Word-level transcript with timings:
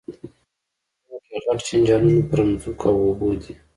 په 1.03 1.07
وطن 1.13 1.21
کي 1.27 1.35
غټ 1.45 1.59
جنجالونه 1.67 2.21
پر 2.29 2.39
مځکو 2.49 2.85
او 2.91 2.97
اوبو 3.05 3.29
دي 3.41 3.53